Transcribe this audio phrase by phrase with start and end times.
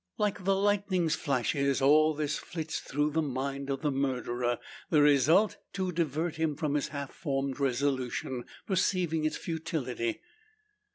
[0.17, 4.57] Like the lightning's flashes, all this flits through the mind of the murderer.
[4.89, 10.21] The result, to divert him from his half formed resolution perceiving its futility.